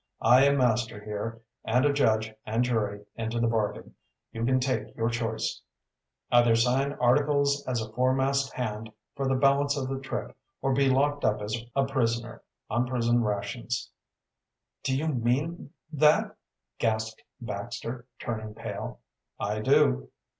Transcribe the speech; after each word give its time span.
"I 0.23 0.45
am 0.47 0.57
master 0.57 0.99
here, 1.03 1.43
and 1.63 1.85
a 1.85 1.93
judge 1.93 2.33
and 2.43 2.63
jury 2.63 3.05
into 3.17 3.39
the 3.39 3.45
bargain. 3.45 3.93
You 4.31 4.43
can 4.45 4.59
take 4.59 4.95
your 4.97 5.11
choice: 5.11 5.61
Either 6.31 6.55
sign 6.55 6.93
articles 6.93 7.63
as 7.67 7.83
a 7.83 7.91
foremast 7.93 8.51
hand 8.53 8.91
for 9.15 9.27
the 9.27 9.35
balance 9.35 9.77
of 9.77 9.89
the 9.89 9.99
trip, 9.99 10.35
or 10.59 10.73
be 10.73 10.89
locked 10.89 11.23
up 11.23 11.39
as 11.39 11.55
a 11.75 11.85
prisoner, 11.85 12.41
on 12.67 12.87
prison 12.87 13.21
rations." 13.23 13.91
"Do 14.81 14.97
you 14.97 15.07
mean 15.07 15.69
th 15.91 15.99
that?" 15.99 16.35
gasped 16.79 17.21
Baxter, 17.39 18.07
turning 18.17 18.55
pale. 18.55 19.01
"I 19.39 19.59
do." 19.59 20.09